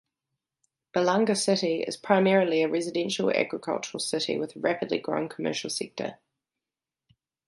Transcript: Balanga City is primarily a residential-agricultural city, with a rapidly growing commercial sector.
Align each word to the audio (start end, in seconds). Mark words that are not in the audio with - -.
Balanga 0.95 1.37
City 1.37 1.83
is 1.83 1.95
primarily 1.95 2.63
a 2.63 2.67
residential-agricultural 2.67 3.99
city, 3.99 4.35
with 4.39 4.55
a 4.55 4.59
rapidly 4.59 4.97
growing 4.97 5.29
commercial 5.29 5.69
sector. 5.69 6.17